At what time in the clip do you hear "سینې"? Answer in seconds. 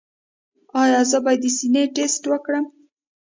1.57-1.83